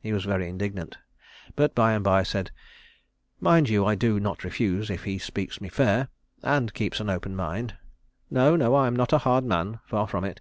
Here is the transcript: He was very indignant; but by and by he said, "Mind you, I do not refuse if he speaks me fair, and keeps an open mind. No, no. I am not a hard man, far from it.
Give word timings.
He 0.00 0.12
was 0.12 0.24
very 0.24 0.48
indignant; 0.48 0.98
but 1.54 1.76
by 1.76 1.92
and 1.92 2.02
by 2.02 2.22
he 2.22 2.24
said, 2.24 2.50
"Mind 3.38 3.68
you, 3.68 3.86
I 3.86 3.94
do 3.94 4.18
not 4.18 4.42
refuse 4.42 4.90
if 4.90 5.04
he 5.04 5.16
speaks 5.16 5.60
me 5.60 5.68
fair, 5.68 6.08
and 6.42 6.74
keeps 6.74 6.98
an 6.98 7.08
open 7.08 7.36
mind. 7.36 7.76
No, 8.30 8.56
no. 8.56 8.74
I 8.74 8.88
am 8.88 8.96
not 8.96 9.12
a 9.12 9.18
hard 9.18 9.44
man, 9.44 9.78
far 9.86 10.08
from 10.08 10.24
it. 10.24 10.40